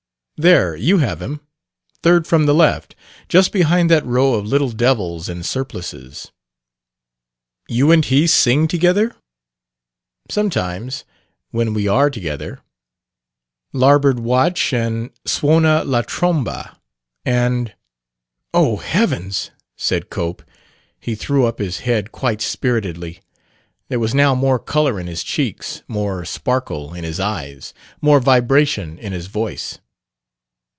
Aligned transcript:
There 0.39 0.75
you 0.75 0.97
have 0.97 1.21
him, 1.21 1.39
third 2.01 2.25
from 2.25 2.47
the 2.47 2.55
left, 2.55 2.95
just 3.29 3.51
behind 3.51 3.91
that 3.91 4.03
row 4.03 4.33
of 4.33 4.47
little 4.47 4.71
devils 4.71 5.29
in 5.29 5.43
surplices." 5.43 6.31
"You 7.69 7.91
and 7.91 8.03
he 8.03 8.25
sing 8.25 8.67
together?" 8.67 9.15
"Sometimes 10.31 11.03
when 11.51 11.75
we 11.75 11.87
are 11.87 12.09
together." 12.09 12.61
"'Larboard 13.71 14.19
Watch' 14.19 14.73
and 14.73 15.11
'Suona 15.27 15.83
la 15.85 16.01
Tromba' 16.01 16.75
and?" 17.23 17.75
"Oh, 18.51 18.77
heavens!" 18.77 19.51
said 19.77 20.09
Cope. 20.09 20.41
He 20.99 21.13
threw 21.13 21.45
up 21.45 21.59
his 21.59 21.81
head 21.81 22.11
quite 22.11 22.41
spiritedly. 22.41 23.21
There 23.89 23.99
was 23.99 24.15
now 24.15 24.33
more 24.33 24.57
color 24.57 24.99
in 24.99 25.05
his 25.05 25.21
cheeks, 25.23 25.83
more 25.87 26.25
sparkle 26.25 26.95
in 26.95 27.03
his 27.03 27.19
eyes, 27.19 27.75
more 28.01 28.19
vibration 28.19 28.97
in 28.97 29.13
his 29.13 29.27
voice. 29.27 29.77